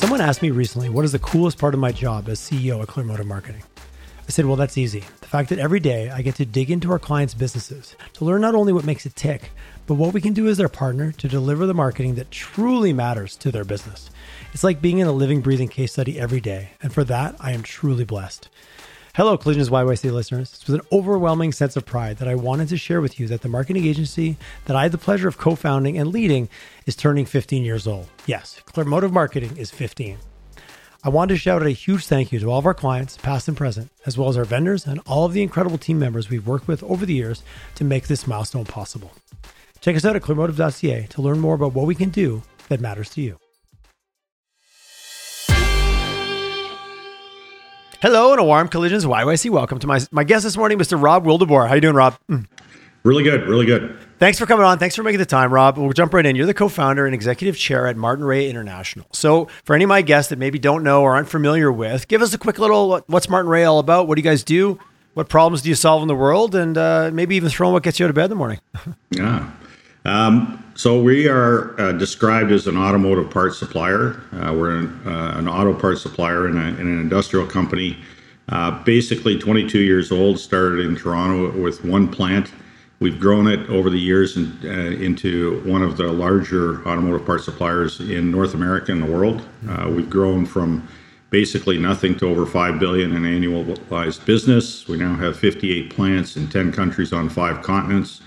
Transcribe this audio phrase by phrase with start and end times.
[0.00, 2.88] Someone asked me recently, what is the coolest part of my job as CEO at
[2.88, 3.62] Clearmotive Marketing?
[4.26, 5.04] I said, well, that's easy.
[5.20, 8.40] The fact that every day I get to dig into our clients' businesses to learn
[8.40, 9.50] not only what makes it tick,
[9.86, 13.36] but what we can do as their partner to deliver the marketing that truly matters
[13.36, 14.08] to their business.
[14.54, 16.70] It's like being in a living, breathing case study every day.
[16.80, 18.48] And for that, I am truly blessed.
[19.16, 20.52] Hello, Collisions YYC listeners.
[20.54, 23.40] It's with an overwhelming sense of pride that I wanted to share with you that
[23.42, 24.36] the marketing agency
[24.66, 26.48] that I had the pleasure of co founding and leading
[26.86, 28.06] is turning 15 years old.
[28.26, 30.16] Yes, Clearmotive Marketing is 15.
[31.02, 33.48] I want to shout out a huge thank you to all of our clients, past
[33.48, 36.46] and present, as well as our vendors and all of the incredible team members we've
[36.46, 37.42] worked with over the years
[37.74, 39.10] to make this milestone possible.
[39.80, 43.10] Check us out at clearmotive.ca to learn more about what we can do that matters
[43.10, 43.38] to you.
[48.02, 49.50] Hello and a warm collisions YYC.
[49.50, 51.00] Welcome to my my guest this morning, Mr.
[51.00, 51.68] Rob Wildeboer.
[51.68, 52.16] How you doing, Rob?
[53.02, 53.94] Really good, really good.
[54.18, 54.78] Thanks for coming on.
[54.78, 55.76] Thanks for making the time, Rob.
[55.76, 56.34] We'll jump right in.
[56.34, 59.06] You're the co-founder and executive chair at Martinrea International.
[59.12, 62.22] So, for any of my guests that maybe don't know or aren't familiar with, give
[62.22, 64.08] us a quick little what's Martinrea all about?
[64.08, 64.78] What do you guys do?
[65.12, 66.54] What problems do you solve in the world?
[66.54, 68.60] And uh, maybe even throw in what gets you out of bed in the morning.
[69.10, 69.50] yeah.
[70.04, 74.20] Um, so we are uh, described as an automotive parts supplier.
[74.32, 77.98] Uh, we're an, uh, an, auto parts supplier in, a, in an industrial company.
[78.48, 80.38] Uh, basically, 22 years old.
[80.38, 82.50] Started in Toronto with one plant.
[82.98, 87.44] We've grown it over the years in, uh, into one of the larger automotive parts
[87.44, 89.46] suppliers in North America and the world.
[89.68, 90.86] Uh, we've grown from
[91.30, 94.86] basically nothing to over 5 billion in annualized business.
[94.88, 98.20] We now have 58 plants in 10 countries on five continents.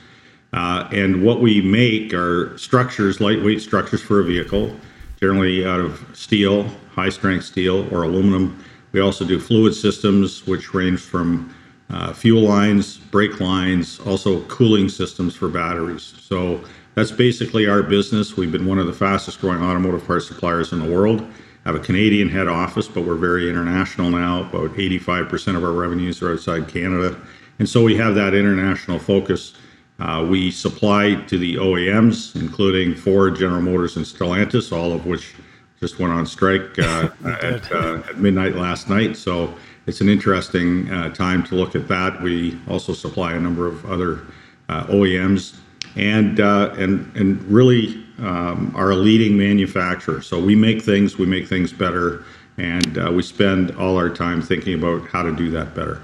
[0.53, 4.75] Uh, and what we make are structures, lightweight structures for a vehicle,
[5.19, 8.63] generally out of steel, high strength steel or aluminum.
[8.91, 11.53] We also do fluid systems, which range from
[11.89, 16.13] uh, fuel lines, brake lines, also cooling systems for batteries.
[16.19, 16.63] So
[16.95, 18.37] that's basically our business.
[18.37, 21.25] We've been one of the fastest growing automotive parts suppliers in the world.
[21.65, 24.41] Have a Canadian head office, but we're very international now.
[24.41, 27.19] About 85% of our revenues are outside Canada.
[27.57, 29.53] And so we have that international focus.
[30.03, 35.33] Uh, we supply to the OEMs, including Ford, General Motors, and Stellantis, all of which
[35.79, 39.15] just went on strike uh, at, uh, at, midnight last night.
[39.15, 39.55] So
[39.87, 42.21] it's an interesting uh, time to look at that.
[42.21, 44.23] We also supply a number of other
[44.67, 45.55] uh, OEMs,
[45.95, 50.21] and uh, and and really um, are a leading manufacturer.
[50.21, 52.25] So we make things, we make things better,
[52.57, 56.01] and we spend all our time thinking about how to do that better.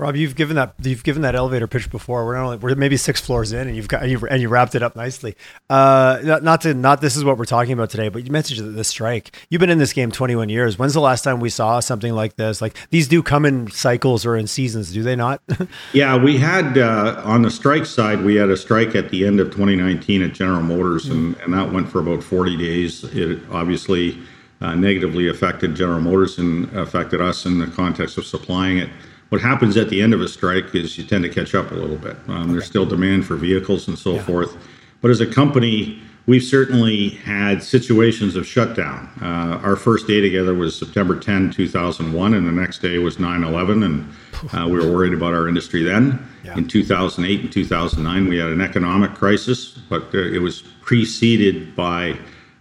[0.00, 2.24] Rob, you've given that you've given that elevator pitch before.
[2.24, 4.96] We're only we're maybe six floors in, and you've got and you wrapped it up
[4.96, 5.36] nicely.
[5.68, 8.74] Uh, not, not to not this is what we're talking about today, but you mentioned
[8.74, 9.36] the strike.
[9.50, 10.78] You've been in this game 21 years.
[10.78, 12.62] When's the last time we saw something like this?
[12.62, 15.42] Like these do come in cycles or in seasons, do they not?
[15.92, 19.38] yeah, we had uh, on the strike side, we had a strike at the end
[19.38, 23.04] of 2019 at General Motors, mm and, and that went for about 40 days.
[23.04, 24.18] It obviously
[24.60, 28.88] uh, negatively affected General Motors and affected us in the context of supplying it
[29.30, 31.74] what happens at the end of a strike is you tend to catch up a
[31.74, 32.16] little bit.
[32.28, 32.52] Um, okay.
[32.52, 34.22] There's still demand for vehicles and so yeah.
[34.22, 34.56] forth.
[35.00, 39.08] But as a company, we've certainly had situations of shutdown.
[39.22, 43.44] Uh, our first day together was September 10, 2001, and the next day was 9
[43.44, 43.82] 11.
[43.82, 44.12] And
[44.52, 46.26] uh, we were worried about our industry then.
[46.44, 46.56] Yeah.
[46.56, 52.18] In 2008 and 2009, we had an economic crisis, but uh, it was preceded by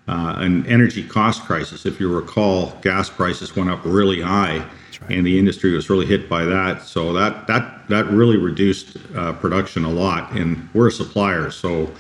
[0.08, 1.86] uh, an energy cost crisis.
[1.86, 4.68] If you recall, gas prices went up really high.
[5.10, 6.84] And the industry was really hit by that.
[6.84, 10.32] So that that that really reduced uh, production a lot.
[10.32, 11.92] And we're a supplier, so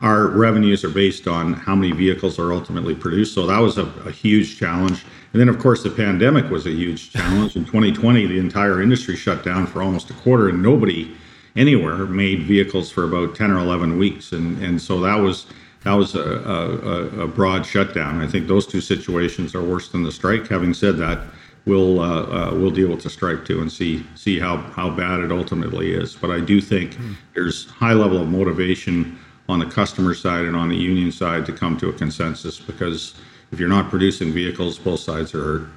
[0.00, 3.34] our revenues are based on how many vehicles are ultimately produced.
[3.34, 5.04] So that was a, a huge challenge.
[5.32, 7.56] And then, of course, the pandemic was a huge challenge.
[7.56, 11.16] In 2020, the entire industry shut down for almost a quarter, and nobody
[11.56, 14.32] anywhere made vehicles for about 10 or 11 weeks.
[14.32, 15.46] And and so that was
[15.84, 18.20] that was a, a, a broad shutdown.
[18.20, 20.48] I think those two situations are worse than the strike.
[20.48, 21.20] Having said that,
[21.66, 25.20] we'll uh, uh, we'll deal with the strike too and see see how how bad
[25.20, 26.14] it ultimately is.
[26.14, 27.16] But I do think mm.
[27.34, 29.18] there's high level of motivation
[29.48, 33.14] on the customer side and on the union side to come to a consensus because
[33.52, 35.68] if you're not producing vehicles, both sides are hurt.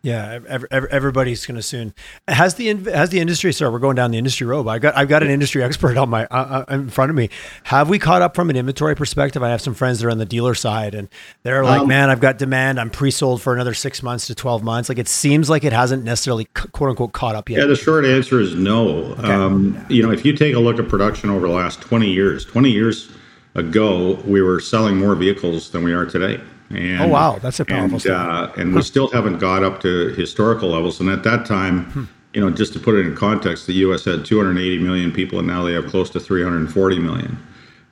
[0.00, 1.92] Yeah, every, everybody's going to soon.
[2.28, 3.52] Has the has the industry?
[3.52, 4.68] Sorry, we're going down the industry road.
[4.68, 7.30] I got I've got an industry expert on my uh, uh, in front of me.
[7.64, 9.42] Have we caught up from an inventory perspective?
[9.42, 11.08] I have some friends that are on the dealer side, and
[11.42, 12.78] they're like, um, "Man, I've got demand.
[12.78, 16.04] I'm pre-sold for another six months to twelve months." Like it seems like it hasn't
[16.04, 17.58] necessarily quote unquote caught up yet.
[17.58, 18.88] Yeah, the short answer is no.
[18.88, 19.32] Okay.
[19.32, 22.44] Um, you know, if you take a look at production over the last twenty years,
[22.44, 23.10] twenty years
[23.56, 26.40] ago, we were selling more vehicles than we are today.
[26.70, 27.96] And, oh wow, that's a powerful.
[27.96, 31.00] And, uh, and we still haven't got up to historical levels.
[31.00, 32.04] And at that time, hmm.
[32.34, 34.04] you know, just to put it in context, the U.S.
[34.04, 37.38] had 280 million people, and now they have close to 340 million.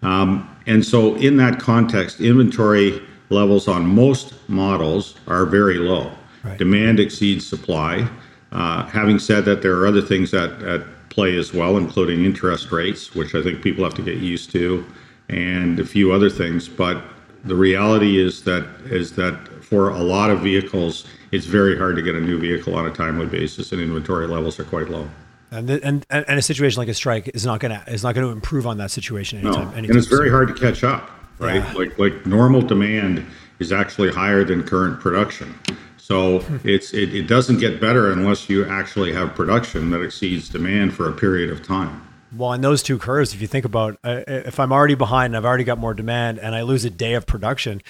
[0.02, 3.00] Um, and so, in that context, inventory
[3.30, 6.12] levels on most models are very low.
[6.44, 6.58] Right.
[6.58, 8.08] Demand exceeds supply.
[8.52, 12.70] Uh, having said that, there are other things at, at play as well, including interest
[12.70, 14.84] rates, which I think people have to get used to,
[15.28, 16.68] and a few other things.
[16.68, 17.02] But
[17.46, 22.02] the reality is that is that for a lot of vehicles, it's very hard to
[22.02, 25.08] get a new vehicle on a timely basis, and inventory levels are quite low.
[25.50, 28.28] And, the, and and a situation like a strike is not gonna is not gonna
[28.28, 29.54] improve on that situation anytime.
[29.54, 30.32] No, anytime and it's very soon.
[30.32, 31.56] hard to catch up, right?
[31.56, 31.72] Yeah.
[31.72, 33.24] Like like normal demand
[33.58, 35.54] is actually higher than current production.
[35.98, 36.68] So hmm.
[36.68, 41.08] it's it, it doesn't get better unless you actually have production that exceeds demand for
[41.08, 42.05] a period of time.
[42.34, 45.36] Well, in those two curves, if you think about, uh, if I'm already behind and
[45.36, 47.82] I've already got more demand, and I lose a day of production,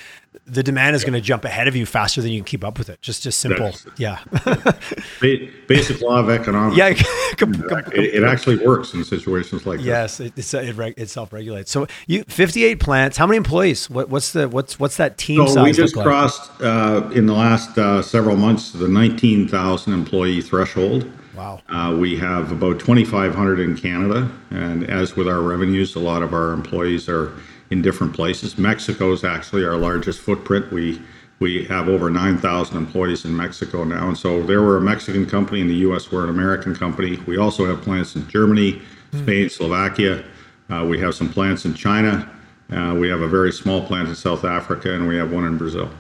[0.47, 2.79] the demand is going to jump ahead of you faster than you can keep up
[2.79, 3.01] with it.
[3.01, 3.73] Just, just simple.
[3.97, 4.21] Yeah.
[5.21, 6.77] Basic law of economics.
[6.77, 6.95] yeah.
[7.39, 9.87] It, it actually works in situations like this.
[9.87, 11.71] yes, it, it, it self-regulates.
[11.71, 13.17] So you 58 plants.
[13.19, 13.91] How many employees?
[13.91, 16.13] What, what's the what's what's that team So size we just look like?
[16.13, 21.11] crossed uh, in the last uh, several months the 19,000 employee threshold.
[21.37, 21.61] Wow.
[21.69, 26.33] Uh, we have about 2,500 in Canada, and as with our revenues, a lot of
[26.33, 27.33] our employees are
[27.71, 28.57] in different places.
[28.57, 30.73] Mexico is actually our largest footprint.
[30.73, 31.03] We
[31.39, 35.61] we have over 9,000 employees in Mexico now, and so there we're a Mexican company.
[35.61, 37.19] In the U.S., we're an American company.
[37.27, 38.81] We also have plants in Germany,
[39.13, 40.25] Spain, Slovakia.
[40.71, 42.31] Uh, we have some plants in China.
[42.71, 45.59] Uh, we have a very small plant in South Africa, and we have one in
[45.59, 45.91] Brazil.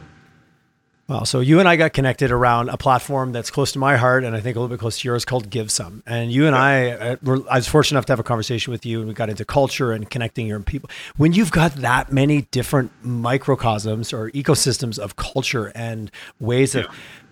[1.09, 1.23] Wow.
[1.23, 4.35] So you and I got connected around a platform that's close to my heart, and
[4.35, 6.03] I think a little bit close to yours, called Give Some.
[6.05, 8.85] And you and I, uh, were, I was fortunate enough to have a conversation with
[8.85, 10.91] you, and we got into culture and connecting your people.
[11.17, 16.11] When you've got that many different microcosms or ecosystems of culture and
[16.41, 16.87] ways of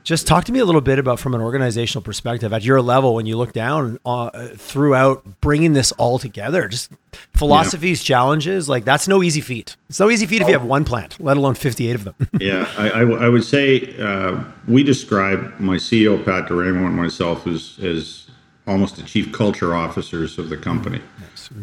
[0.04, 3.14] just talk to me a little bit about from an organizational perspective at your level
[3.14, 6.92] when you look down uh, throughout bringing this all together just
[7.34, 10.84] philosophies challenges like that's no easy feat it's no easy feat if you have one
[10.84, 15.58] plant let alone 58 of them Yeah, I, I, I would say uh, we describe
[15.58, 18.28] my CEO Pat D'Eramo and myself as as
[18.66, 21.00] almost the chief culture officers of the company.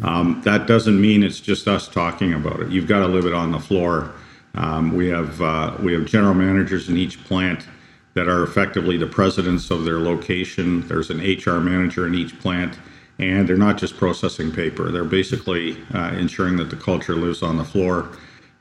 [0.02, 2.70] Um, that doesn't mean it's just us talking about it.
[2.70, 4.12] You've got to live it on the floor.
[4.54, 7.66] Um, we have uh, we have general managers in each plant
[8.14, 10.86] that are effectively the presidents of their location.
[10.88, 12.78] There's an HR manager in each plant,
[13.18, 14.90] and they're not just processing paper.
[14.90, 18.10] They're basically uh, ensuring that the culture lives on the floor.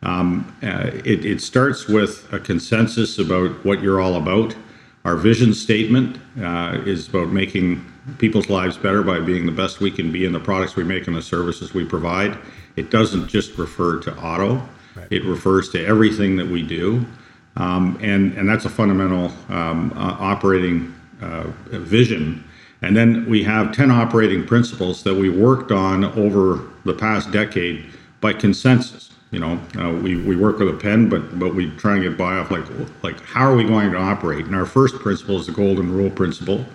[0.03, 4.56] Um, uh, it, it starts with a consensus about what you're all about.
[5.03, 7.86] Our vision statement uh, is about making
[8.18, 11.07] people's lives better by being the best we can be in the products we make
[11.07, 12.38] and the services we provide.
[12.75, 14.68] It doesn't just refer to auto,
[15.09, 17.06] it refers to everything that we do.
[17.57, 22.44] Um, and, and that's a fundamental um, uh, operating uh, vision.
[22.81, 27.92] And then we have 10 operating principles that we worked on over the past decade
[28.21, 29.12] by consensus.
[29.31, 32.18] You know, uh, we, we work with a pen, but but we try and get
[32.18, 32.65] by off like
[33.01, 34.45] like how are we going to operate?
[34.45, 36.65] And our first principle is the golden rule principle,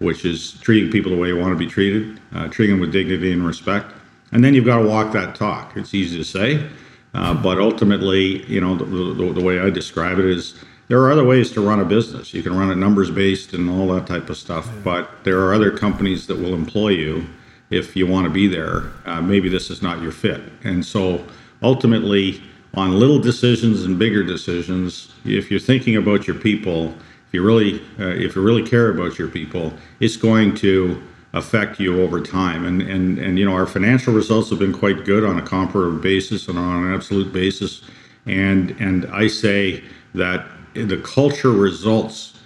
[0.00, 2.92] which is treating people the way you want to be treated, uh, treating them with
[2.92, 3.90] dignity and respect.
[4.32, 5.76] And then you've got to walk that talk.
[5.76, 6.68] It's easy to say,
[7.14, 10.54] uh, but ultimately, you know, the, the, the way I describe it is
[10.88, 12.34] there are other ways to run a business.
[12.34, 15.54] You can run it numbers based and all that type of stuff, but there are
[15.54, 17.26] other companies that will employ you
[17.70, 18.90] if you want to be there.
[19.06, 20.40] Uh, maybe this is not your fit.
[20.64, 21.24] And so
[21.62, 22.42] ultimately,
[22.74, 26.94] on little decisions and bigger decisions, if you're thinking about your people,
[27.28, 31.00] if you really, uh, if you really care about your people, it's going to
[31.34, 32.64] affect you over time.
[32.64, 36.00] And, and, and, you know, our financial results have been quite good on a comparative
[36.00, 37.82] basis and on an absolute basis.
[38.24, 39.82] And, and I say
[40.14, 42.38] that the culture results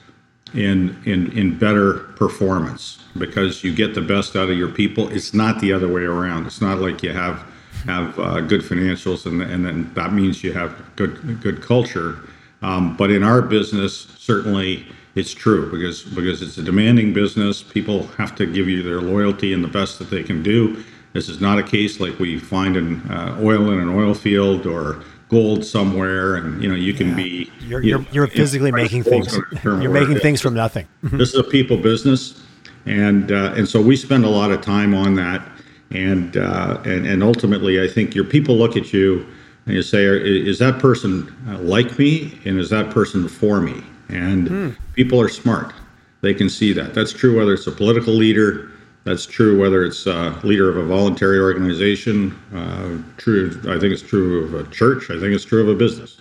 [0.54, 5.08] in, in, in better performance because you get the best out of your people.
[5.10, 6.46] It's not the other way around.
[6.46, 7.44] It's not like you have,
[7.84, 12.20] have uh, good financials and, and then that means you have good, good culture.
[12.62, 14.86] Um, but in our business, certainly
[15.18, 17.62] it's true because because it's a demanding business.
[17.62, 20.82] People have to give you their loyalty and the best that they can do.
[21.12, 24.66] This is not a case like we find in uh, oil in an oil field
[24.66, 28.70] or gold somewhere, and you know you can be you're, you you're, know, you're physically
[28.70, 32.40] making things you're making it things from nothing this is a people business,
[32.86, 35.46] and uh, and so we spend a lot of time on that,
[35.90, 39.26] and uh, and and ultimately, I think your people look at you
[39.66, 43.82] and you say, is that person uh, like me, and is that person for me?
[44.08, 45.74] And people are smart;
[46.20, 46.94] they can see that.
[46.94, 48.70] That's true whether it's a political leader.
[49.04, 52.36] That's true whether it's a leader of a voluntary organization.
[52.54, 55.10] Uh, true, I think it's true of a church.
[55.10, 56.20] I think it's true of a business.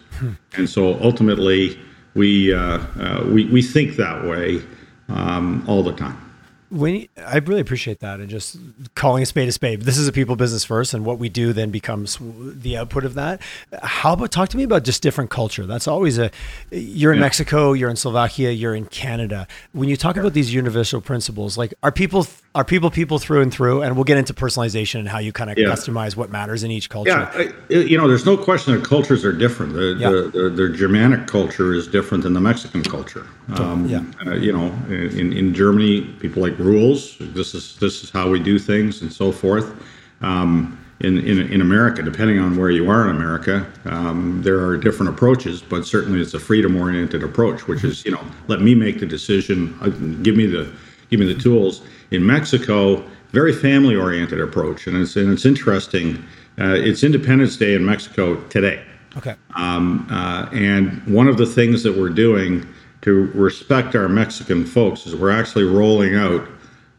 [0.55, 1.79] And so ultimately,
[2.13, 4.61] we uh, uh, we we think that way
[5.09, 6.26] um, all the time.
[6.69, 8.57] When I really appreciate that and just
[8.95, 9.83] calling a spade a spade.
[9.83, 13.13] This is a people business first, and what we do then becomes the output of
[13.13, 13.41] that.
[13.83, 15.65] How about talk to me about just different culture?
[15.65, 16.31] That's always a.
[16.71, 17.25] You're in yeah.
[17.25, 19.47] Mexico, you're in Slovakia, you're in Canada.
[19.71, 23.53] When you talk about these universal principles, like are people are people people through and
[23.53, 23.83] through?
[23.83, 25.67] And we'll get into personalization and how you kind of yeah.
[25.67, 27.11] customize what matters in each culture.
[27.11, 29.73] Yeah, I, you know, there's no question that cultures are different.
[29.73, 30.09] The, yeah.
[30.09, 33.27] the, the, the Germanic culture is different than the Mexican culture.
[33.53, 34.03] Um, yeah.
[34.25, 37.17] Uh, you know, in, in Germany, people like rules.
[37.19, 39.73] This is this is how we do things, and so forth.
[40.21, 44.77] Um, in, in, in America, depending on where you are in America, um, there are
[44.77, 48.99] different approaches, but certainly it's a freedom-oriented approach, which is you know let me make
[48.99, 49.89] the decision, uh,
[50.23, 50.71] give me the
[51.09, 51.83] give me the tools.
[52.09, 56.23] In Mexico, very family-oriented approach, and it's and it's interesting.
[56.59, 58.83] Uh, it's Independence Day in Mexico today.
[59.17, 59.35] Okay.
[59.55, 62.67] Um, uh, and one of the things that we're doing
[63.07, 66.45] to respect our Mexican folks is we're actually rolling out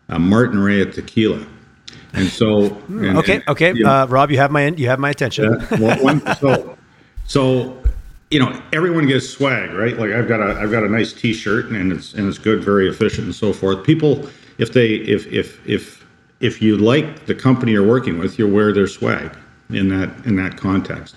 [0.09, 1.47] a Martinrea tequila.
[2.15, 4.99] And so, and, okay, and, okay, you know, uh, Rob, you have my you have
[4.99, 5.59] my attention.
[5.73, 6.79] well, one, so,
[7.27, 7.77] so,
[8.31, 9.99] you know, everyone gets swag, right?
[9.99, 12.89] Like I've got a I've got a nice T-shirt, and it's and it's good, very
[12.89, 13.85] efficient, and so forth.
[13.85, 16.07] People, if they if if if
[16.41, 19.37] if you like the company you're working with, you wear their swag
[19.69, 21.17] in that in that context.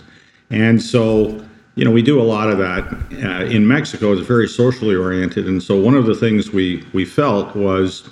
[0.50, 1.42] And so
[1.76, 4.12] you know, we do a lot of that uh, in Mexico.
[4.12, 8.10] It's very socially oriented, and so one of the things we we felt was,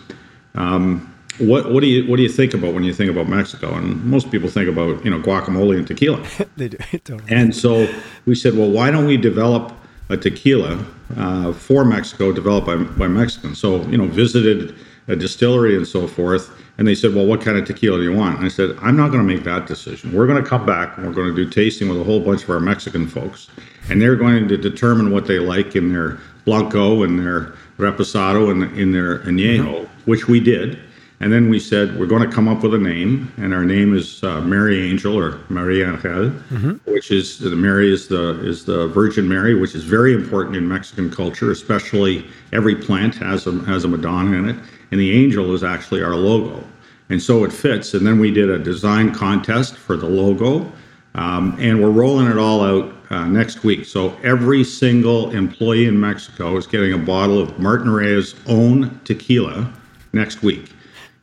[0.55, 3.75] um, what what do you what do you think about when you think about Mexico?
[3.75, 6.25] And most people think about you know guacamole and tequila.
[6.57, 6.77] they do.
[7.03, 7.23] Totally.
[7.27, 7.91] And so
[8.25, 9.73] we said, well, why don't we develop
[10.07, 10.83] a tequila
[11.17, 13.59] uh, for Mexico, developed by by Mexicans?
[13.59, 14.73] So you know, visited
[15.09, 16.49] a distillery and so forth
[16.79, 18.37] and they said, Well, what kind of tequila do you want?
[18.37, 20.13] And I said, I'm not going to make that decision.
[20.13, 22.43] We're going to come back and we're going to do tasting with a whole bunch
[22.43, 23.49] of our Mexican folks.
[23.89, 28.63] And they're going to determine what they like in their Blanco and their Reposado and
[28.79, 30.09] in their Añejo, mm-hmm.
[30.09, 30.79] which we did.
[31.19, 33.29] And then we said, We're going to come up with a name.
[33.35, 36.71] And our name is uh, Mary Angel or Maria Angel, mm-hmm.
[36.89, 40.65] which is the Mary is the, is the Virgin Mary, which is very important in
[40.65, 44.55] Mexican culture, especially every plant has a, has a Madonna in it
[44.91, 46.63] and the angel is actually our logo.
[47.09, 47.93] And so it fits.
[47.93, 50.71] And then we did a design contest for the logo,
[51.15, 53.85] um, and we're rolling it all out uh, next week.
[53.85, 59.71] So every single employee in Mexico is getting a bottle of Martinrea's own tequila
[60.13, 60.71] next week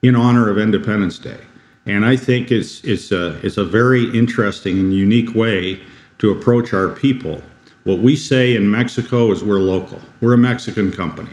[0.03, 1.41] in honor of Independence Day.
[1.87, 5.81] And I think it's it's a it's a very interesting and unique way
[6.19, 7.41] to approach our people.
[7.85, 10.01] What we say in Mexico is we're local.
[10.21, 11.31] We're a Mexican company.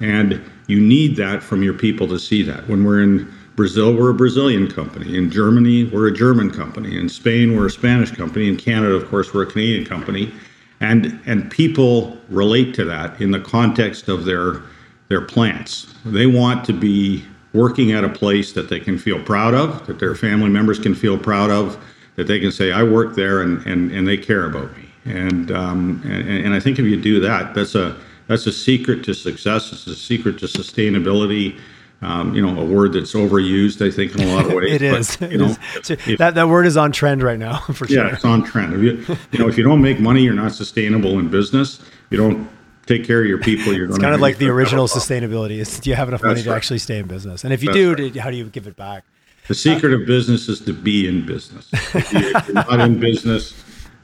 [0.00, 2.68] And you need that from your people to see that.
[2.68, 5.16] When we're in Brazil, we're a Brazilian company.
[5.16, 6.98] In Germany, we're a German company.
[6.98, 8.48] In Spain, we're a Spanish company.
[8.48, 10.32] In Canada, of course, we're a Canadian company.
[10.80, 14.62] And and people relate to that in the context of their
[15.08, 15.94] their plants.
[16.04, 19.98] They want to be working at a place that they can feel proud of, that
[19.98, 21.82] their family members can feel proud of,
[22.16, 24.88] that they can say, I work there and, and, and they care about me.
[25.06, 27.96] And, um, and, and I think if you do that, that's a
[28.28, 29.72] that's a secret to success.
[29.72, 31.58] It's a secret to sustainability.
[32.02, 34.74] Um, you know, a word that's overused, I think, in a lot of ways.
[34.74, 35.16] it is.
[35.16, 38.04] But, you know, if, that that word is on trend right now, for sure.
[38.04, 38.74] Yeah, it's on trend.
[38.74, 41.80] If you, you know, if you don't make money, you're not sustainable in business.
[42.10, 42.50] You don't
[42.84, 43.72] take care of your people.
[43.72, 45.58] You're it's kind of like the original sustainability.
[45.58, 47.44] Is do you have enough that's money to actually stay in business?
[47.44, 48.16] And if you that's do, right.
[48.16, 49.04] how do you give it back?
[49.48, 51.70] The secret uh, of business is to be in business.
[51.72, 53.54] If you're not in business,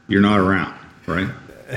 [0.09, 1.29] you're not around, right?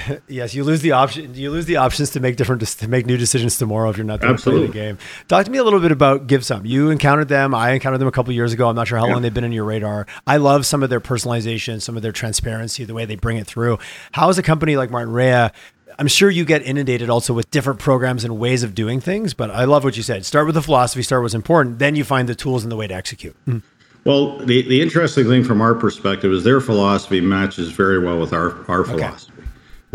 [0.28, 1.34] yes, you lose the option.
[1.34, 4.22] You lose the options to make different to make new decisions tomorrow if you're not
[4.22, 4.68] there Absolutely.
[4.68, 5.08] playing the game.
[5.28, 6.66] Talk to me a little bit about Give Some.
[6.66, 7.54] You encountered them.
[7.54, 8.70] I encountered them a couple years ago.
[8.70, 9.14] I'm not sure how yeah.
[9.14, 10.08] long they've been in your radar.
[10.28, 13.48] I love some of their personalization, some of their transparency, the way they bring it
[13.48, 13.80] through.
[14.12, 15.54] How is a company like Martinrea?
[15.98, 19.50] I'm sure you get inundated also with different programs and ways of doing things, but
[19.50, 20.26] I love what you said.
[20.26, 22.88] Start with the philosophy, start what's important, then you find the tools and the way
[22.88, 23.34] to execute.
[23.48, 23.62] Mm.
[24.04, 28.34] Well, the, the interesting thing from our perspective is their philosophy matches very well with
[28.34, 29.32] our, our philosophy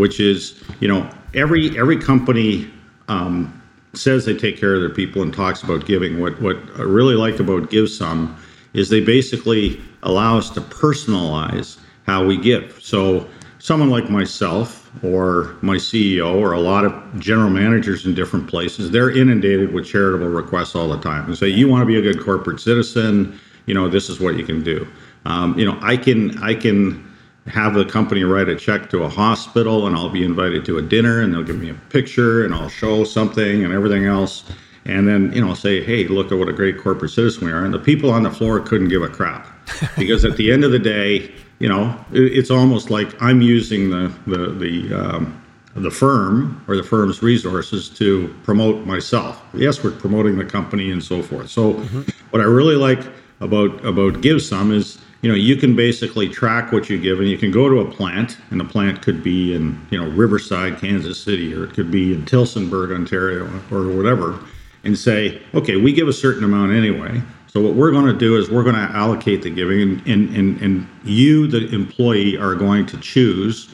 [0.01, 2.69] which is you know every every company
[3.09, 6.21] um, says they take care of their people and talks about giving.
[6.21, 8.37] What what I really like about Give Some
[8.73, 12.79] is they basically allow us to personalize how we give.
[12.81, 13.29] So
[13.59, 18.91] someone like myself or my CEO or a lot of general managers in different places,
[18.91, 22.03] they're inundated with charitable requests all the time and say, you want to be a
[22.03, 24.87] good corporate citizen, you know, this is what you can do.
[25.27, 27.10] Um, you know, I can I can
[27.47, 30.83] have the company write a check to a hospital and I'll be invited to a
[30.83, 34.45] dinner and they'll give me a picture and I'll show something and everything else.
[34.85, 37.65] And then, you know, say, hey, look at what a great corporate citizen we are.
[37.65, 39.47] And the people on the floor couldn't give a crap
[39.99, 44.13] because at the end of the day, you know, it's almost like I'm using the,
[44.27, 45.43] the, the, um,
[45.75, 49.43] the firm or the firm's resources to promote myself.
[49.55, 51.51] Yes, we're promoting the company and so forth.
[51.51, 52.03] So, mm-hmm.
[52.31, 53.01] what I really like
[53.41, 57.29] about about Give Some is you know you can basically track what you give and
[57.29, 60.79] you can go to a plant and the plant could be in you know riverside
[60.79, 64.39] kansas city or it could be in tillsonburg ontario or whatever
[64.85, 67.21] and say okay we give a certain amount anyway
[67.53, 70.37] so what we're going to do is we're going to allocate the giving and, and,
[70.37, 73.69] and, and you the employee are going to choose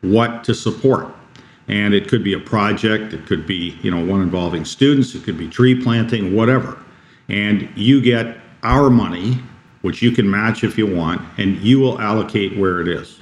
[0.00, 1.14] what to support.
[1.68, 5.24] And it could be a project it could be you know one involving students it
[5.24, 6.78] could be tree planting whatever.
[7.28, 9.42] And you get our money
[9.88, 13.20] which you can match if you want, and you will allocate where it is.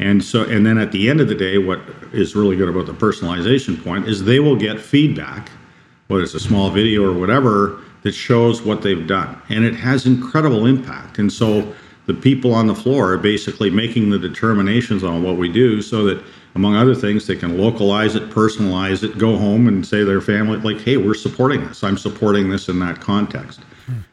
[0.00, 1.78] And so, and then at the end of the day, what
[2.12, 5.48] is really good about the personalization point is they will get feedback,
[6.08, 9.40] whether it's a small video or whatever, that shows what they've done.
[9.48, 11.20] And it has incredible impact.
[11.20, 11.72] And so
[12.06, 16.02] the people on the floor are basically making the determinations on what we do so
[16.06, 16.20] that,
[16.56, 20.20] among other things, they can localize it, personalize it, go home and say to their
[20.20, 21.84] family, like, hey, we're supporting this.
[21.84, 23.60] I'm supporting this in that context.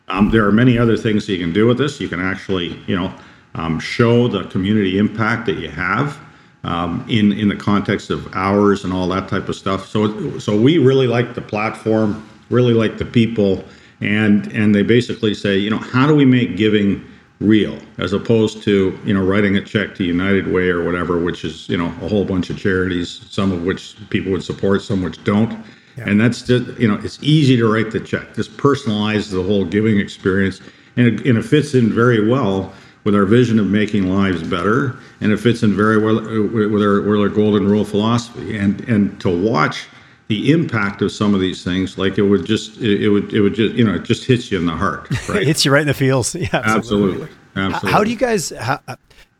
[0.08, 2.00] Um, there are many other things you can do with this.
[2.00, 3.14] You can actually, you know,
[3.56, 6.20] um, show the community impact that you have
[6.64, 9.88] um, in in the context of hours and all that type of stuff.
[9.88, 13.64] So so we really like the platform, really like the people,
[14.02, 17.06] and and they basically say, you know, how do we make giving
[17.42, 21.46] real as opposed to you know writing a check to United Way or whatever, which
[21.46, 25.02] is you know a whole bunch of charities, some of which people would support, some
[25.02, 25.64] which don't.
[25.98, 26.10] Yeah.
[26.10, 28.34] And that's just, you know, it's easy to write the check.
[28.34, 30.60] This personalizes the whole giving experience.
[30.98, 32.74] And it, and it fits in very well
[33.04, 34.98] with our vision of making lives better.
[35.22, 38.58] And it fits in very well uh, with our, with our golden rule philosophy.
[38.58, 39.88] And, and to watch
[40.28, 43.42] the impact of some of these things, like it would just, it, it would, it
[43.42, 45.08] would just, you know, it just hits you in the heart.
[45.30, 45.44] Right?
[45.44, 46.36] it hits you right in the feels.
[46.36, 47.28] Yeah, absolutely.
[47.28, 47.30] absolutely.
[47.56, 47.92] absolutely.
[47.92, 48.80] How do you guys, how,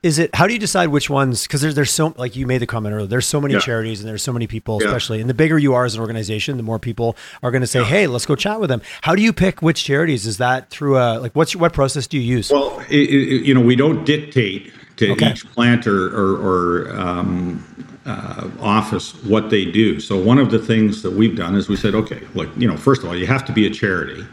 [0.06, 2.60] is it how do you decide which ones because there's there's so like you made
[2.60, 3.60] the comment earlier there's so many yeah.
[3.60, 6.58] charities and there's so many people especially and the bigger you are as an organization
[6.58, 7.86] the more people are going to say yeah.
[7.86, 10.98] hey let's go chat with them how do you pick which charities is that through
[10.98, 14.06] a like what's what process do you use well it, it, you know we don't
[14.06, 15.32] dictate to okay.
[15.32, 17.66] each plant or or, or um,
[18.06, 21.76] uh, office what they do so one of the things that we've done is we
[21.76, 24.24] said okay like you know first of all you have to be a charity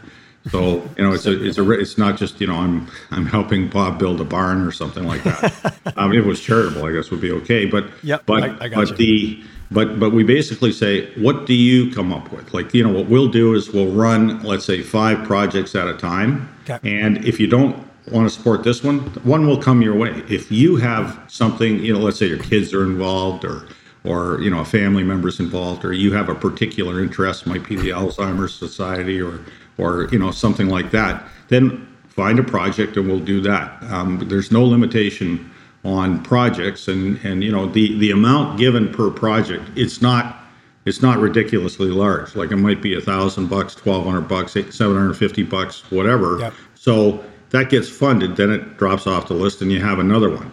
[0.51, 3.69] so you know, it's a it's a it's not just you know I'm I'm helping
[3.69, 5.75] Bob build a barn or something like that.
[5.85, 7.65] I um, it was charitable, I guess would be okay.
[7.65, 8.95] But yep, but I, I but you.
[8.97, 12.53] the but but we basically say, what do you come up with?
[12.53, 15.95] Like you know, what we'll do is we'll run let's say five projects at a
[15.95, 16.79] time, okay.
[16.83, 20.23] and if you don't want to support this one, one will come your way.
[20.27, 23.65] If you have something, you know, let's say your kids are involved or
[24.03, 27.75] or you know a family member's involved or you have a particular interest might be
[27.75, 29.39] the alzheimer's society or
[29.77, 33.81] or you know something like that, then find a project and we'll do that.
[33.83, 35.49] Um, there's no limitation
[35.83, 40.37] on projects, and and you know the the amount given per project, it's not
[40.85, 42.35] it's not ridiculously large.
[42.35, 46.39] Like it might be a thousand bucks, twelve hundred bucks, seven hundred fifty bucks, whatever.
[46.39, 46.53] Yep.
[46.75, 50.51] So that gets funded, then it drops off the list, and you have another one.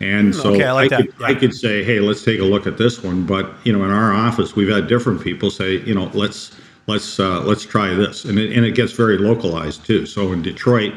[0.00, 1.26] And so okay, I, like I, could, yeah.
[1.26, 3.26] I could say, hey, let's take a look at this one.
[3.26, 6.56] But you know, in our office, we've had different people say, you know, let's
[6.88, 10.06] let's uh, let's try this, and it, and it gets very localized too.
[10.06, 10.94] So in Detroit,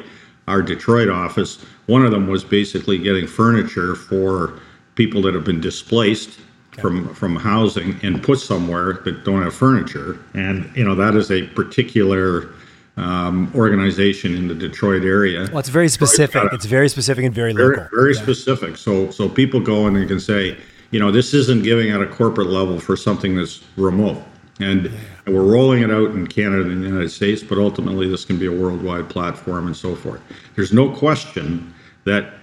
[0.48, 4.60] our Detroit office, one of them was basically getting furniture for
[4.96, 6.40] people that have been displaced
[6.80, 11.30] from from housing and put somewhere that don't have furniture, and you know that is
[11.30, 12.50] a particular
[12.98, 15.48] um, organization in the Detroit area.
[15.50, 16.44] Well, it's very specific.
[16.54, 17.90] It's very specific and very, very local.
[17.94, 18.22] Very yeah.
[18.22, 18.78] specific.
[18.78, 20.58] So so people go and they can say,
[20.92, 24.24] you know, this isn't giving at a corporate level for something that's remote.
[24.62, 24.92] And,
[25.28, 28.48] we're rolling it out in Canada and the United States, but ultimately this can be
[28.48, 30.20] a worldwide platform and so forth.
[30.56, 31.74] There's no question
[32.06, 32.34] that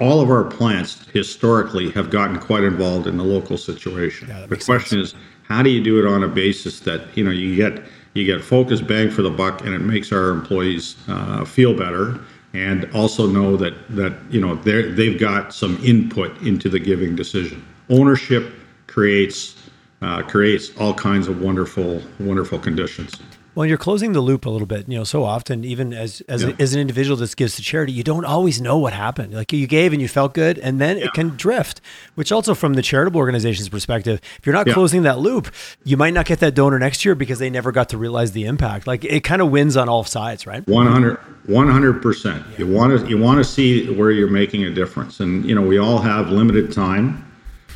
[0.00, 4.28] all of our plants historically have gotten quite involved in the local situation.
[4.28, 5.12] Yeah, the question sense.
[5.12, 7.82] is, how do you do it on a basis that you know you get
[8.14, 12.18] you get focused bang for the buck, and it makes our employees uh, feel better,
[12.54, 17.14] and also know that that you know they they've got some input into the giving
[17.14, 17.64] decision.
[17.90, 18.52] Ownership
[18.86, 19.63] creates
[20.04, 23.16] uh, creates all kinds of wonderful, wonderful conditions.
[23.54, 24.88] Well, you're closing the loop a little bit.
[24.88, 26.50] You know, so often, even as as, yeah.
[26.50, 29.32] a, as an individual that gives to charity, you don't always know what happened.
[29.32, 31.04] Like you gave and you felt good, and then yeah.
[31.04, 31.80] it can drift.
[32.16, 34.74] Which also, from the charitable organization's perspective, if you're not yeah.
[34.74, 37.90] closing that loop, you might not get that donor next year because they never got
[37.90, 38.88] to realize the impact.
[38.88, 40.66] Like it kind of wins on all sides, right?
[41.46, 42.44] 100 percent.
[42.58, 45.62] You want to you want to see where you're making a difference, and you know
[45.62, 47.24] we all have limited time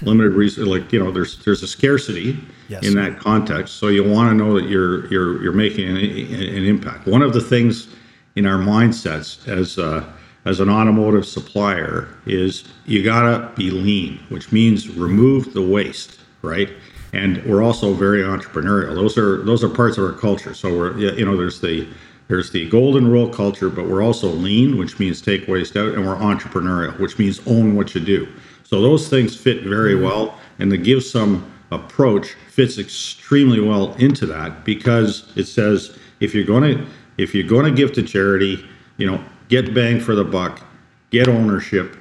[0.03, 2.85] limited reason like you know there's there's a scarcity yes.
[2.87, 6.65] in that context so you want to know that you're you're you're making an, an
[6.65, 7.89] impact one of the things
[8.37, 10.05] in our mindsets as uh,
[10.45, 16.71] as an automotive supplier is you gotta be lean which means remove the waste right
[17.13, 18.95] and we're also very entrepreneurial.
[18.95, 20.55] Those are those are parts of our culture.
[20.55, 21.89] So we're you know there's the
[22.29, 26.07] there's the golden rule culture, but we're also lean, which means take waste out, and
[26.07, 28.29] we're entrepreneurial, which means own what you do.
[28.69, 34.27] So those things fit very well, and the give some approach fits extremely well into
[34.27, 38.63] that because it says if you're going to if you're going to give to charity,
[38.99, 40.61] you know, get bang for the buck,
[41.09, 41.97] get ownership,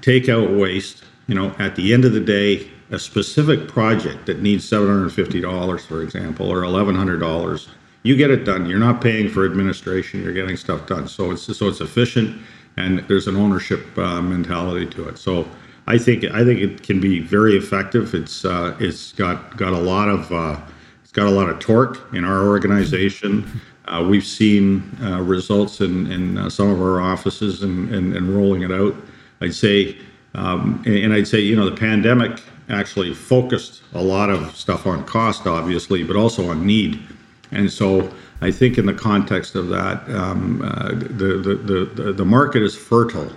[0.00, 1.04] take out waste.
[1.28, 6.02] You know, at the end of the day, a specific project that needs $750, for
[6.02, 7.68] example, or $1,100,
[8.02, 8.66] you get it done.
[8.66, 10.24] You're not paying for administration.
[10.24, 11.06] You're getting stuff done.
[11.06, 12.42] So it's so it's efficient,
[12.76, 15.16] and there's an ownership uh, mentality to it.
[15.16, 15.46] So
[15.90, 18.14] I think I think it can be very effective.
[18.14, 20.56] It's uh, it's got got a lot of uh,
[21.02, 23.60] it's got a lot of torque in our organization.
[23.86, 28.32] Uh, we've seen uh, results in, in uh, some of our offices and, and, and,
[28.32, 28.94] rolling it out.
[29.40, 29.98] I'd say,
[30.34, 35.04] um, and I'd say, you know, the pandemic actually focused a lot of stuff on
[35.06, 37.00] cost, obviously, but also on need.
[37.50, 38.08] And so
[38.40, 42.76] I think in the context of that, um, uh, the, the, the, the market is
[42.76, 43.32] fertile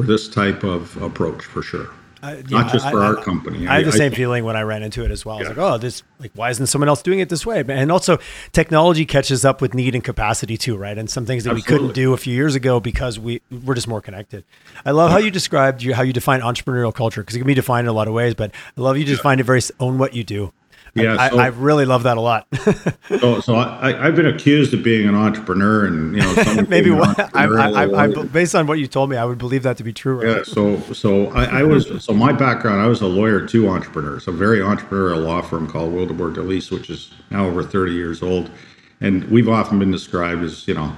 [0.00, 1.90] for this type of approach for sure.
[2.22, 3.66] Uh, yeah, Not just for I, our I, company.
[3.66, 5.36] I, I had the same feeling when I ran into it as well.
[5.36, 5.46] Yeah.
[5.46, 7.64] I was like, oh, this like why isn't someone else doing it this way?
[7.66, 8.18] And also,
[8.52, 10.98] technology catches up with need and capacity too, right?
[10.98, 11.72] And some things that Absolutely.
[11.72, 14.44] we couldn't do a few years ago because we we're just more connected.
[14.84, 17.54] I love how you described you, how you define entrepreneurial culture because it can be
[17.54, 19.22] defined in a lot of ways, but I love you just yeah.
[19.22, 20.52] find it very own what you do.
[20.94, 22.46] Yeah, I, so, I, really love that a lot.
[23.20, 27.34] so, so I, have been accused of being an entrepreneur, and you know, maybe what,
[27.34, 30.20] I, I, based on what you told me, I would believe that to be true.
[30.20, 30.38] Right?
[30.38, 30.42] Yeah.
[30.42, 34.58] So, so I, was so my background, I was a lawyer to entrepreneurs, a very
[34.58, 38.50] entrepreneurial law firm called Wildeboer Dellelce, which is now over 30 years old,
[39.00, 40.92] and we've often been described as you know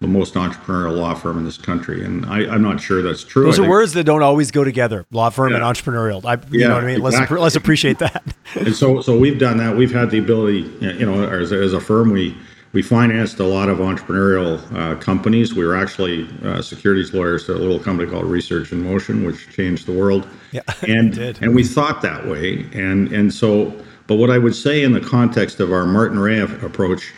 [0.00, 3.44] the most entrepreneurial law firm in this country, and I, am not sure that's true.
[3.44, 5.56] Those are words that don't always go together: law firm yeah.
[5.56, 6.24] and entrepreneurial.
[6.24, 7.04] I, you yeah, know what I mean?
[7.04, 7.34] Exactly.
[7.34, 8.24] Let's let's appreciate that.
[8.54, 9.76] and so, so we've done that.
[9.76, 12.34] We've had the ability, you know, as, as a firm, we
[12.72, 15.54] we financed a lot of entrepreneurial uh, companies.
[15.54, 19.50] We were actually uh, securities lawyers to a little company called Research in Motion, which
[19.54, 20.26] changed the world.
[20.52, 23.78] Yeah, and and we thought that way, and and so.
[24.06, 27.12] But what I would say in the context of our Martinrea approach,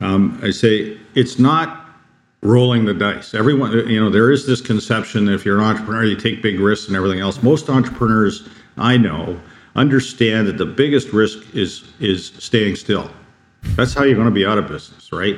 [0.00, 1.87] um, I say it's not
[2.42, 3.34] rolling the dice.
[3.34, 6.60] Everyone, you know, there is this conception that if you're an entrepreneur, you take big
[6.60, 7.42] risks and everything else.
[7.42, 9.40] Most entrepreneurs I know
[9.74, 13.10] understand that the biggest risk is is staying still.
[13.76, 15.36] That's how you're going to be out of business, right?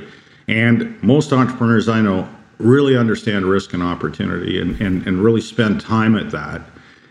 [0.48, 5.80] And most entrepreneurs I know really understand risk and opportunity and, and, and really spend
[5.80, 6.60] time at that.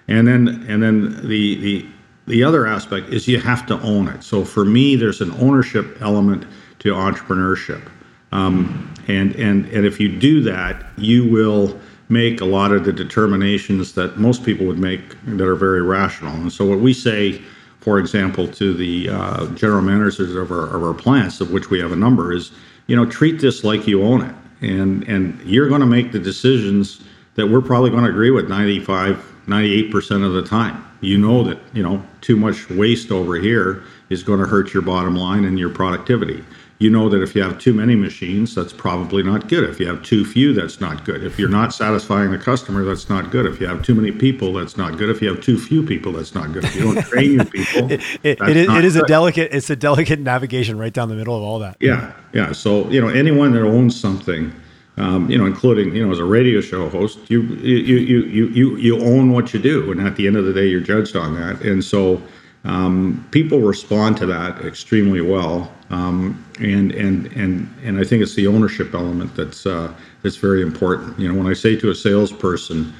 [0.07, 1.85] And then and then the the
[2.27, 4.23] the other aspect is you have to own it.
[4.23, 6.45] So for me, there's an ownership element
[6.79, 7.89] to entrepreneurship.
[8.31, 12.93] Um, and, and, and if you do that, you will make a lot of the
[12.93, 16.33] determinations that most people would make that are very rational.
[16.35, 17.41] And so, what we say,
[17.79, 21.79] for example, to the uh, general managers of our, of our plants, of which we
[21.79, 22.51] have a number, is
[22.87, 26.19] you know treat this like you own it, and and you're going to make the
[26.19, 27.01] decisions
[27.35, 30.85] that we're probably going to agree with 95, 98 percent of the time.
[31.01, 34.83] You know that you know too much waste over here is going to hurt your
[34.83, 36.43] bottom line and your productivity
[36.79, 39.69] you know that if you have too many machines, that's probably not good.
[39.69, 41.25] If you have too few, that's not good.
[41.25, 43.45] If you're not satisfying the customer, that's not good.
[43.45, 45.09] If you have too many people, that's not good.
[45.09, 46.63] If you have too few people, that's not good.
[46.63, 49.69] If you don't train your people, it, it, it is, it is a delicate it's
[49.69, 51.75] a delicate navigation right down the middle of all that.
[51.81, 52.53] Yeah, yeah.
[52.53, 54.53] So you know, anyone that owns something.
[54.97, 58.47] Um, you know, including you know, as a radio show host, you you you you
[58.49, 61.15] you you own what you do, and at the end of the day, you're judged
[61.15, 61.61] on that.
[61.61, 62.21] And so,
[62.65, 68.35] um, people respond to that extremely well, um, and and and and I think it's
[68.35, 71.19] the ownership element that's uh, that's very important.
[71.19, 72.93] You know, when I say to a salesperson,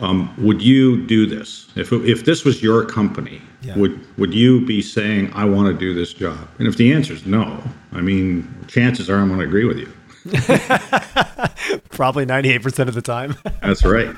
[0.00, 1.68] um, "Would you do this?
[1.74, 3.76] If if this was your company, yeah.
[3.78, 7.14] would would you be saying I want to do this job?" And if the answer
[7.14, 9.92] is no, I mean, chances are I'm going to agree with you.
[11.90, 13.34] Probably 98% of the time.
[13.62, 14.14] That's right.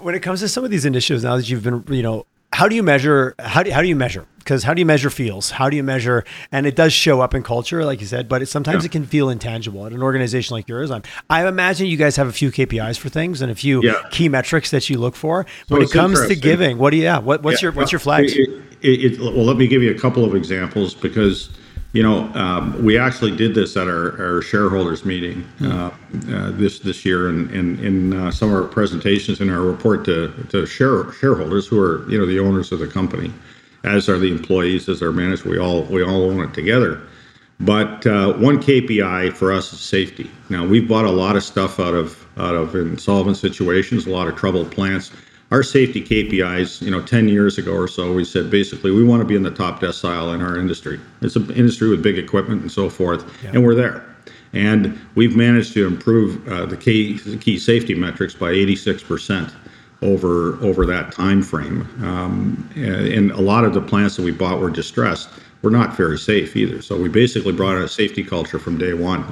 [0.00, 2.68] When it comes to some of these initiatives, now that you've been, you know, how
[2.68, 5.52] do you measure how do, how do you measure because how do you measure feels
[5.52, 8.42] how do you measure and it does show up in culture like you said but
[8.42, 8.86] it, sometimes yeah.
[8.86, 12.26] it can feel intangible at an organization like yours I'm, i imagine you guys have
[12.26, 14.02] a few kpis for things and a few yeah.
[14.10, 17.04] key metrics that you look for so when it comes to giving what do you
[17.04, 17.66] yeah what, what's yeah.
[17.66, 18.50] your what's your flags it,
[18.82, 21.56] it, well let me give you a couple of examples because
[21.92, 25.90] you know, um, we actually did this at our, our shareholders meeting uh,
[26.28, 29.62] uh, this this year, and in, in, in uh, some of our presentations in our
[29.62, 33.32] report to to share, shareholders who are you know the owners of the company,
[33.84, 35.44] as are the employees, as our managers.
[35.44, 37.00] We all we all own it together.
[37.60, 40.30] But uh, one KPI for us is safety.
[40.48, 44.28] Now we've bought a lot of stuff out of out of insolvent situations, a lot
[44.28, 45.10] of troubled plants.
[45.50, 49.20] our safety KPIs, you know, 10 years ago or so, we said basically we want
[49.20, 50.98] to be in the top decile in our industry.
[51.20, 53.50] It's an industry with big equipment and so forth, yeah.
[53.50, 54.04] and we're there.
[54.52, 59.52] And we've managed to improve uh, the key, key safety metrics by 86%
[60.02, 61.82] over over that time frame.
[62.02, 65.28] Um, and a lot of the plants that we bought were distressed
[65.62, 66.80] were not very safe either.
[66.82, 69.24] So we basically brought a safety culture from day one.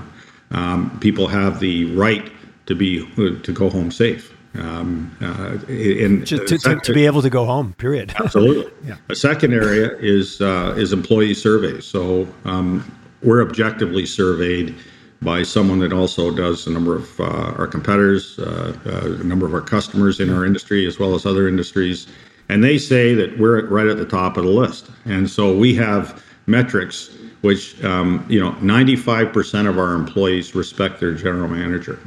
[0.50, 2.30] Um, people have the right
[2.66, 4.34] to be to go home safe.
[4.54, 7.74] Um, uh, in, to, to, to, be able to go home.
[7.74, 8.14] Period.
[8.18, 8.72] absolutely.
[8.84, 8.96] yeah.
[9.08, 11.84] A second area is uh, is employee surveys.
[11.84, 12.90] So um,
[13.22, 14.74] we're objectively surveyed
[15.20, 17.24] by someone that also does a number of uh,
[17.58, 21.26] our competitors, uh, uh, a number of our customers in our industry, as well as
[21.26, 22.06] other industries.
[22.48, 24.90] And they say that we're right at the top of the list.
[25.04, 27.10] And so we have metrics
[27.42, 32.00] which, um, you know, 95% of our employees respect their general manager.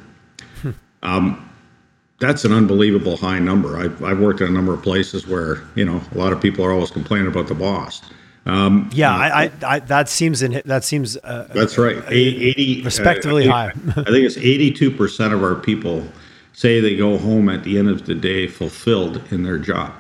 [0.62, 0.71] Hmm.
[1.04, 1.50] Um,
[2.19, 3.78] that's an unbelievable high number.
[3.78, 6.65] I've, I've worked in a number of places where, you know, a lot of people
[6.65, 8.02] are always complaining about the boss.
[8.45, 12.04] Um, yeah, I, I, I, that seems in that seems uh, that's right.
[12.08, 13.73] 80 respectively uh, I high.
[13.97, 16.08] I think it's 82 percent of our people
[16.54, 19.93] say they go home at the end of the day fulfilled in their job,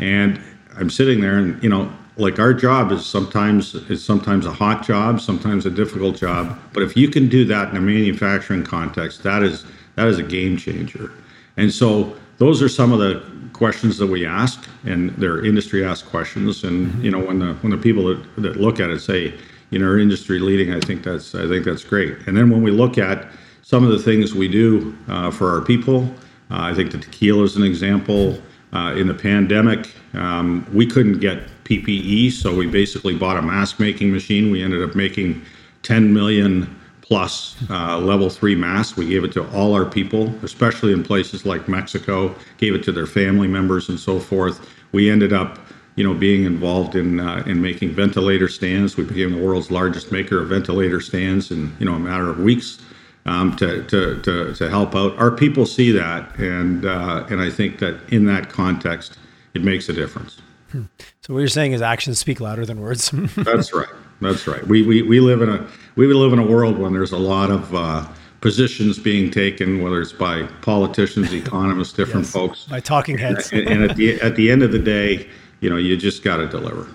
[0.00, 0.40] and
[0.76, 4.84] I'm sitting there and you know like our job is sometimes is sometimes a hot
[4.84, 9.22] job, sometimes a difficult job, but if you can do that in a manufacturing context,
[9.22, 9.64] that is
[9.94, 11.12] that is a game changer,
[11.56, 13.22] and so those are some of the
[13.52, 16.64] questions that we ask, and they're industry asked questions.
[16.64, 17.04] And mm-hmm.
[17.04, 19.34] you know, when the when the people that, that look at it say,
[19.70, 22.16] you know, industry leading, I think that's I think that's great.
[22.26, 23.28] And then when we look at
[23.62, 26.04] some of the things we do uh, for our people,
[26.50, 28.40] uh, I think the tequila is an example.
[28.70, 33.80] Uh, in the pandemic, um, we couldn't get PPE, so we basically bought a mask
[33.80, 34.50] making machine.
[34.50, 35.40] We ended up making
[35.84, 36.77] 10 million
[37.08, 38.96] plus uh, level three masks.
[38.96, 42.92] We gave it to all our people, especially in places like Mexico, gave it to
[42.92, 44.68] their family members and so forth.
[44.92, 45.58] We ended up,
[45.96, 48.98] you know, being involved in uh, in making ventilator stands.
[48.98, 52.38] We became the world's largest maker of ventilator stands in you know a matter of
[52.38, 52.78] weeks.
[53.26, 55.14] Um, to, to, to, to help out.
[55.18, 59.18] Our people see that, and uh, and I think that in that context,
[59.52, 60.40] it makes a difference.
[60.70, 60.84] Hmm.
[61.20, 63.10] So what you're saying is actions speak louder than words.
[63.36, 63.88] That's right.
[64.20, 64.66] That's right.
[64.66, 67.50] We, we we live in a we live in a world when there's a lot
[67.50, 68.06] of uh,
[68.40, 73.50] positions being taken, whether it's by politicians, economists, different yes, folks, by talking heads.
[73.52, 75.28] and, and at the at the end of the day,
[75.60, 76.88] you know, you just got to deliver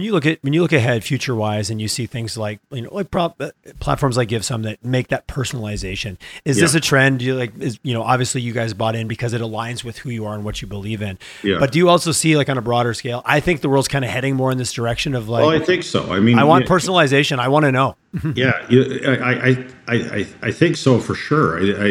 [0.00, 2.58] when you look at when you look ahead future wise and you see things like
[2.70, 6.62] you know like prop, uh, platforms like GiveSome that make that personalization is yeah.
[6.62, 7.20] this a trend?
[7.20, 10.08] You like is you know obviously you guys bought in because it aligns with who
[10.08, 11.18] you are and what you believe in.
[11.42, 11.58] Yeah.
[11.58, 14.04] but do you also see like on a broader scale i think the world's kind
[14.04, 16.10] of heading more in this direction of like well i think so.
[16.12, 17.38] I mean i want yeah, personalization.
[17.38, 17.96] I want to know.
[18.34, 18.52] Yeah.
[18.70, 21.58] I, I i i think so for sure.
[21.58, 21.88] I, I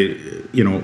[0.52, 0.84] you know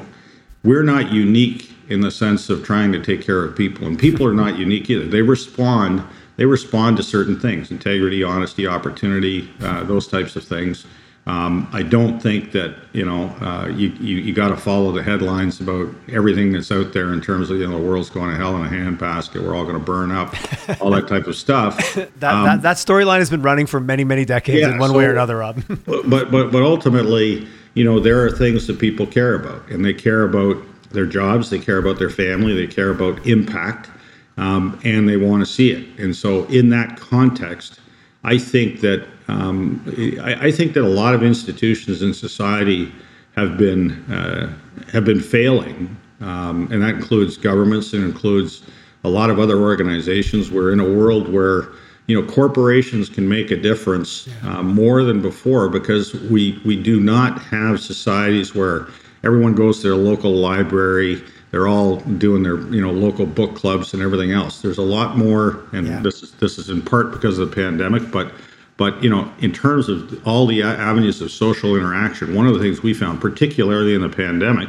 [0.63, 4.27] we're not unique in the sense of trying to take care of people and people
[4.27, 5.05] are not unique either.
[5.05, 6.03] They respond
[6.37, 10.85] they respond to certain things integrity, honesty, opportunity, uh, those types of things.
[11.27, 15.01] Um, I don't think that you know uh, you you, you got to follow the
[15.01, 18.35] headlines about everything that's out there in terms of you know the world's going to
[18.35, 19.43] hell in a handbasket.
[19.43, 20.35] We're all going to burn up,
[20.79, 21.77] all that type of stuff.
[22.19, 24.91] that um, that, that storyline has been running for many many decades yeah, in one
[24.91, 25.63] so, way or another, Rob.
[25.87, 29.95] but but but ultimately, you know, there are things that people care about, and they
[29.95, 30.57] care about
[30.91, 33.89] their jobs, they care about their family, they care about impact
[34.37, 35.99] um, and they want to see it.
[35.99, 37.79] And so, in that context,
[38.23, 39.81] I think that um,
[40.21, 42.91] I, I, think that a lot of institutions in society
[43.35, 44.53] have been uh,
[44.91, 48.63] have been failing, um, and that includes governments and includes
[49.03, 50.51] a lot of other organizations.
[50.51, 51.69] We're in a world where
[52.07, 56.99] you know corporations can make a difference uh, more than before because we we do
[56.99, 58.87] not have societies where
[59.23, 61.23] everyone goes to their local library
[61.55, 64.61] they're all doing their you know local book clubs and everything else.
[64.61, 66.01] There's a lot more, and yeah.
[66.01, 68.33] this is this is in part because of the pandemic, but
[68.75, 72.59] but you know in terms of all the avenues of social interaction, one of the
[72.59, 74.67] things we found, particularly in the pandemic,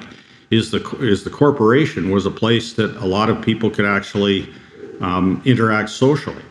[0.53, 4.49] is the is the corporation was a place that a lot of people could actually
[5.01, 6.45] um, interact socially.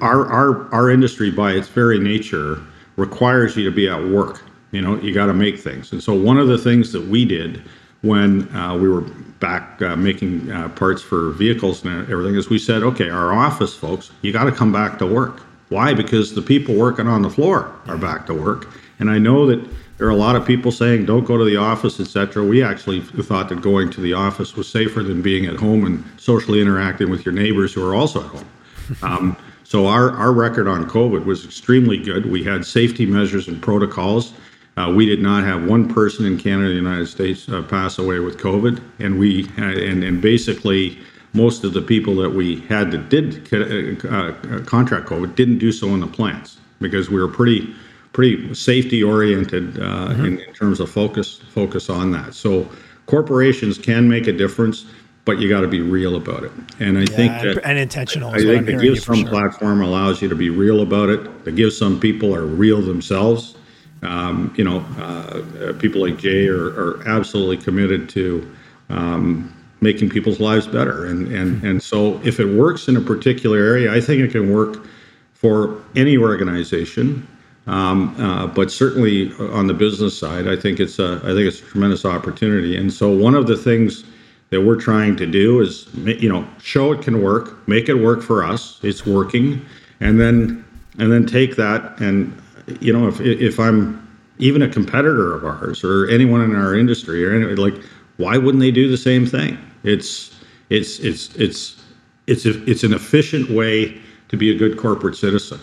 [0.00, 2.60] Our our our industry, by its very nature,
[2.96, 4.42] requires you to be at work.
[4.72, 7.24] You know, you got to make things, and so one of the things that we
[7.24, 7.62] did
[8.02, 9.02] when uh, we were
[9.40, 13.74] back uh, making uh, parts for vehicles and everything is we said, okay, our office
[13.74, 15.40] folks, you got to come back to work.
[15.68, 15.94] Why?
[15.94, 18.68] Because the people working on the floor are back to work.
[18.98, 19.66] And I know that
[19.98, 22.44] there are a lot of people saying don't go to the office, etc.
[22.44, 26.04] We actually thought that going to the office was safer than being at home and
[26.18, 28.48] socially interacting with your neighbors who are also at home.
[29.02, 32.26] Um, so our, our record on COVID was extremely good.
[32.26, 34.34] We had safety measures and protocols
[34.76, 38.20] Uh, we did not have one person in Canada, the United States, uh, pass away
[38.20, 40.98] with COVID, and we uh, and and basically
[41.34, 45.72] most of the people that we had that did uh, uh, contract COVID didn't do
[45.72, 47.74] so in the plants because we were pretty
[48.12, 50.24] pretty safety oriented uh, mm-hmm.
[50.24, 52.34] in, in, terms of focus focus on that.
[52.34, 52.68] So
[53.06, 54.84] corporations can make a difference,
[55.24, 56.52] but you got to be real about it.
[56.78, 58.30] And I yeah, think that and intentional.
[58.30, 59.28] I think the Give Some sure.
[59.28, 61.44] platform allows you to be real about it.
[61.44, 63.56] The Give Some people are real themselves.
[64.02, 68.54] Um, you know, uh, people like Jay are, are absolutely committed to
[68.88, 71.06] um, making people's lives better.
[71.06, 74.52] And and and so if it works in a particular area, I think it can
[74.52, 74.86] work
[75.34, 77.26] for any organization.
[77.68, 81.60] Um, uh, but certainly on the business side, I think it's a I think it's
[81.60, 82.76] a tremendous opportunity.
[82.76, 84.04] And so one of the things
[84.50, 88.22] that we're trying to do is you know show it can work, make it work
[88.22, 88.80] for us.
[88.82, 89.64] It's working,
[90.00, 90.64] and then
[90.98, 92.36] and then take that and
[92.80, 93.98] you know if if I'm
[94.38, 97.74] even a competitor of ours or anyone in our industry or any, like
[98.16, 99.58] why wouldn't they do the same thing?
[99.84, 100.34] It's
[100.70, 101.82] it's it's it's
[102.26, 105.60] it's a, it's an efficient way to be a good corporate citizen,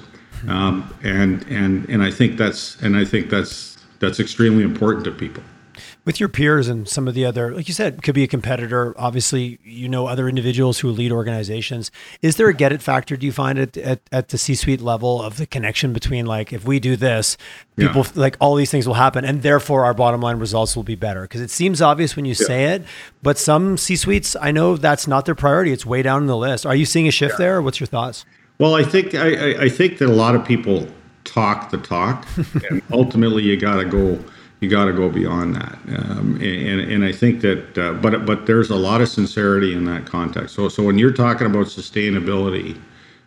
[0.47, 5.11] um, and and and I think that's and I think that's that's extremely important to
[5.11, 5.43] people
[6.05, 8.95] with your peers and some of the other, like you said, could be a competitor.
[8.97, 11.91] Obviously, you know other individuals who lead organizations.
[12.21, 13.17] Is there a get it factor?
[13.17, 16.53] Do you find it at, at the C suite level of the connection between like
[16.53, 17.37] if we do this,
[17.75, 18.11] people yeah.
[18.15, 21.23] like all these things will happen, and therefore our bottom line results will be better?
[21.23, 22.47] Because it seems obvious when you yeah.
[22.47, 22.83] say it,
[23.21, 25.73] but some C suites, I know that's not their priority.
[25.73, 26.65] It's way down in the list.
[26.65, 27.45] Are you seeing a shift yeah.
[27.45, 27.61] there?
[27.61, 28.25] what's your thoughts?
[28.57, 30.87] Well, I think I, I think that a lot of people
[31.23, 32.25] talk the talk,
[32.69, 34.19] and ultimately you got to go
[34.59, 35.77] you got to go beyond that.
[35.87, 39.85] Um, and, and I think that, uh, but but there's a lot of sincerity in
[39.85, 40.55] that context.
[40.55, 42.79] So so when you're talking about sustainability,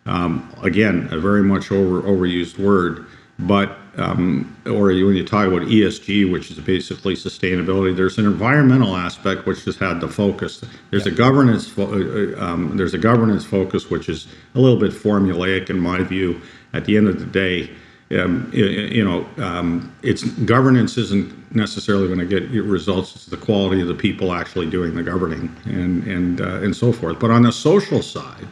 [0.06, 3.06] um, again, a very much over overused word,
[3.38, 8.96] but um, or when you talk about ESG, which is basically sustainability, there's an environmental
[8.96, 10.64] aspect which has had the focus.
[10.90, 11.12] There's yeah.
[11.12, 15.70] a governance fo- uh, um, there's a governance focus which is a little bit formulaic
[15.70, 16.40] in my view.
[16.74, 17.70] At the end of the day
[18.18, 23.14] um, you know, um, it's governance isn't necessarily going to get results.
[23.14, 26.92] It's the quality of the people actually doing the governing and and uh, and so
[26.92, 27.18] forth.
[27.18, 28.48] But on the social side,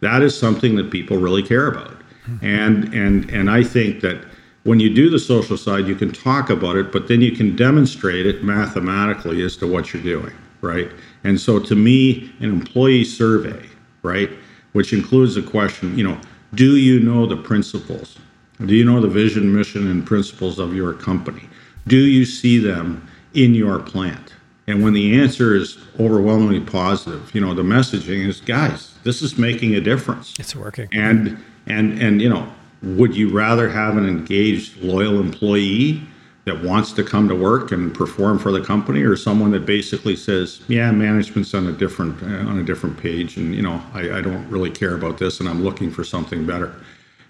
[0.00, 1.96] that is something that people really care about.
[2.40, 4.24] And and and I think that
[4.64, 7.54] when you do the social side, you can talk about it, but then you can
[7.54, 10.90] demonstrate it mathematically as to what you're doing, right?
[11.22, 13.68] And so, to me, an employee survey,
[14.02, 14.30] right,
[14.72, 16.18] which includes a question, you know,
[16.54, 18.18] do you know the principles?
[18.64, 21.48] Do you know the vision, mission, and principles of your company?
[21.86, 24.32] Do you see them in your plant?
[24.66, 29.36] And when the answer is overwhelmingly positive, you know, the messaging is, guys, this is
[29.36, 30.34] making a difference.
[30.38, 30.88] It's working.
[30.92, 32.50] And and and you know,
[32.82, 36.02] would you rather have an engaged, loyal employee
[36.46, 40.16] that wants to come to work and perform for the company, or someone that basically
[40.16, 44.20] says, "Yeah, management's on a different on a different page, and you know, I, I
[44.22, 46.72] don't really care about this, and I'm looking for something better."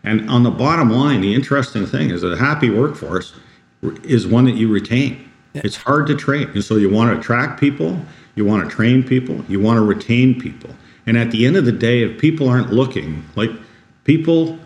[0.04, 3.34] And on the bottom line, the interesting thing is that a happy workforce
[4.02, 5.30] is one that you retain.
[5.54, 6.48] It's hard to train.
[6.50, 7.98] And so you want to attract people,
[8.34, 10.70] you want to train people, you want to retain people.
[11.06, 13.50] And at the end of the day, if people aren't looking, like
[14.04, 14.58] people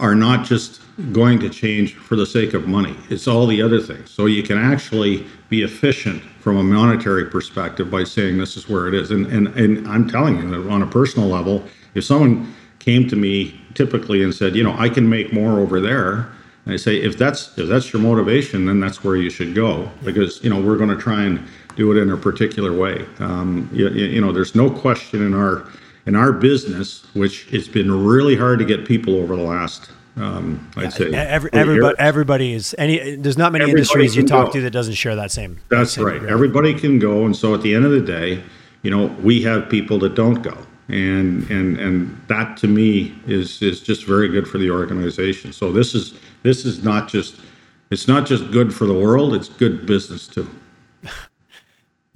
[0.00, 0.80] are not just
[1.12, 4.10] going to change for the sake of money, it's all the other things.
[4.10, 8.88] So you can actually be efficient from a monetary perspective by saying this is where
[8.88, 9.10] it is.
[9.10, 12.52] And, and, and I'm telling you that on a personal level, if someone
[12.84, 16.30] came to me typically and said, you know, I can make more over there.
[16.64, 19.90] And I say, if that's if that's your motivation, then that's where you should go
[20.02, 23.04] because you know we're going to try and do it in a particular way.
[23.18, 25.68] Um, you, you know, there's no question in our
[26.06, 30.70] in our business, which it's been really hard to get people over the last um,
[30.76, 33.16] I'd say every, everybody, everybody is any.
[33.16, 34.52] There's not many everybody industries you talk go.
[34.52, 35.58] to that doesn't share that same.
[35.70, 36.22] That's same right.
[36.24, 38.42] Everybody can go, and so at the end of the day,
[38.82, 40.56] you know, we have people that don't go,
[40.88, 45.52] and and and that to me is is just very good for the organization.
[45.52, 47.36] So this is this is not just
[47.90, 50.48] it's not just good for the world; it's good business too.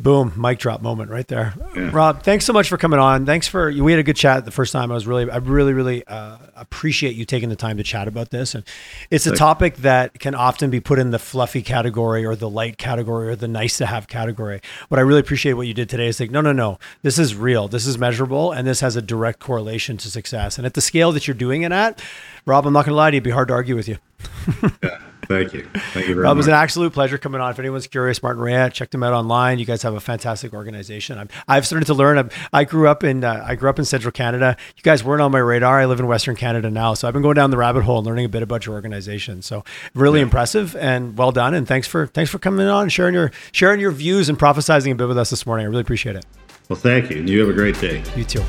[0.01, 1.55] Boom, mic drop moment right there.
[1.75, 1.91] Yeah.
[1.93, 3.27] Rob, thanks so much for coming on.
[3.27, 4.93] Thanks for we had a good chat the first time.
[4.93, 8.31] I was really I really really uh, appreciate you taking the time to chat about
[8.31, 8.63] this and
[9.11, 12.79] it's a topic that can often be put in the fluffy category or the light
[12.79, 14.61] category or the nice to have category.
[14.87, 17.35] What I really appreciate what you did today is like no no no, this is
[17.35, 17.67] real.
[17.67, 20.59] This is measurable and this has a direct correlation to success.
[20.59, 22.01] And at the scale that you're doing it at,
[22.47, 23.99] Rob, I'm not going to lie to you, it'd be hard to argue with you.
[24.81, 25.01] yeah.
[25.29, 25.69] Thank you.
[25.93, 26.33] Thank you very much.
[26.33, 27.51] it was an absolute pleasure coming on.
[27.51, 29.59] If anyone's curious, Martinrea, check them out online.
[29.59, 31.19] You guys have a fantastic organization.
[31.19, 32.17] I'm, I've started to learn.
[32.17, 34.57] I've, I grew up in uh, I grew up in Central Canada.
[34.77, 35.81] You guys weren't on my radar.
[35.81, 38.07] I live in Western Canada now, so I've been going down the rabbit hole and
[38.07, 39.43] learning a bit about your organization.
[39.43, 39.65] So
[39.95, 41.53] really impressive and well done.
[41.53, 44.93] And thanks for thanks for coming on, and sharing your sharing your views and prophesizing
[44.93, 45.67] a bit with us this morning.
[45.67, 46.25] I really appreciate it.
[46.71, 47.19] well, thank you.
[47.19, 48.03] And you have a great day.
[48.17, 48.43] You too.